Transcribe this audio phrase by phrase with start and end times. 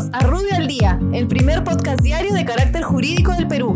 [0.00, 3.74] A Rubio al Día, el primer podcast diario de carácter jurídico del Perú.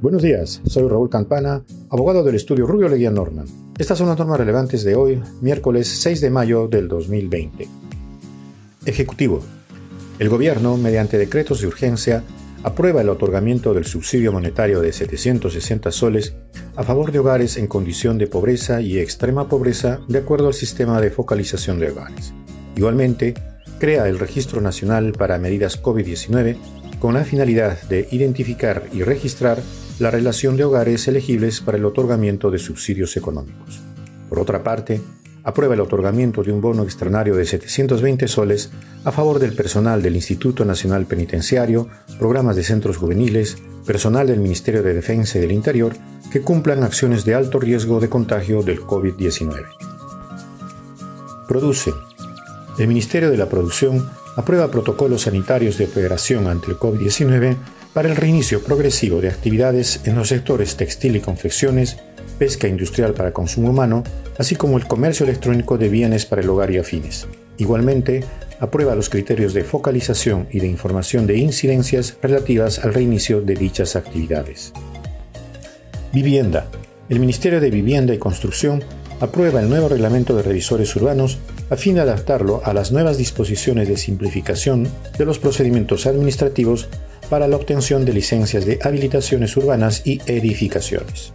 [0.00, 3.46] Buenos días, soy Raúl Campana, abogado del estudio Rubio Leguía Norman.
[3.76, 7.66] Estas son las normas relevantes de hoy, miércoles 6 de mayo del 2020.
[8.86, 9.40] Ejecutivo.
[10.20, 12.22] El Gobierno, mediante decretos de urgencia,
[12.62, 16.36] aprueba el otorgamiento del subsidio monetario de 760 soles
[16.76, 21.00] a favor de hogares en condición de pobreza y extrema pobreza de acuerdo al sistema
[21.00, 22.32] de focalización de hogares.
[22.76, 23.34] Igualmente,
[23.82, 26.56] crea el Registro Nacional para Medidas COVID-19
[27.00, 29.60] con la finalidad de identificar y registrar
[29.98, 33.80] la relación de hogares elegibles para el otorgamiento de subsidios económicos.
[34.28, 35.00] Por otra parte,
[35.42, 38.70] aprueba el otorgamiento de un bono extraordinario de 720 soles
[39.02, 41.88] a favor del personal del Instituto Nacional Penitenciario,
[42.20, 45.92] programas de centros juveniles, personal del Ministerio de Defensa y del Interior
[46.30, 49.64] que cumplan acciones de alto riesgo de contagio del COVID-19.
[51.48, 51.90] Produce.
[52.78, 57.56] El Ministerio de la Producción aprueba protocolos sanitarios de operación ante el COVID-19
[57.92, 61.98] para el reinicio progresivo de actividades en los sectores textil y confecciones,
[62.38, 64.02] pesca industrial para consumo humano,
[64.38, 67.26] así como el comercio electrónico de bienes para el hogar y afines.
[67.58, 68.24] Igualmente,
[68.58, 73.96] aprueba los criterios de focalización y de información de incidencias relativas al reinicio de dichas
[73.96, 74.72] actividades.
[76.12, 76.68] Vivienda.
[77.10, 78.82] El Ministerio de Vivienda y Construcción
[79.20, 81.38] aprueba el nuevo reglamento de revisores urbanos
[81.70, 86.88] a fin de adaptarlo a las nuevas disposiciones de simplificación de los procedimientos administrativos
[87.30, 91.32] para la obtención de licencias de habilitaciones urbanas y edificaciones.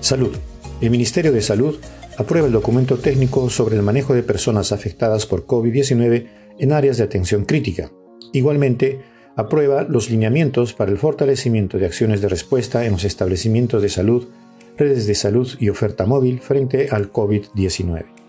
[0.00, 0.36] Salud.
[0.80, 1.78] El Ministerio de Salud
[2.16, 6.26] aprueba el documento técnico sobre el manejo de personas afectadas por COVID-19
[6.58, 7.90] en áreas de atención crítica.
[8.32, 9.00] Igualmente,
[9.36, 14.28] aprueba los lineamientos para el fortalecimiento de acciones de respuesta en los establecimientos de salud,
[14.76, 18.19] redes de salud y oferta móvil frente al COVID-19.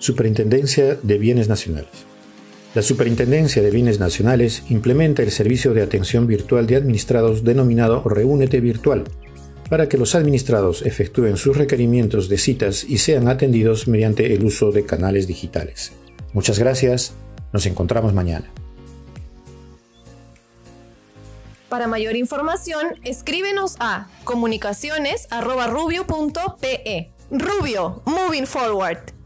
[0.00, 1.90] Superintendencia de Bienes Nacionales.
[2.74, 8.60] La Superintendencia de Bienes Nacionales implementa el servicio de atención virtual de administrados denominado Reúnete
[8.60, 9.04] Virtual,
[9.68, 14.72] para que los administrados efectúen sus requerimientos de citas y sean atendidos mediante el uso
[14.72, 15.92] de canales digitales.
[16.32, 17.12] Muchas gracias,
[17.52, 18.50] nos encontramos mañana.
[21.68, 27.10] Para mayor información, escríbenos a comunicaciones.rubio.pe.
[27.30, 29.19] Rubio, moving forward.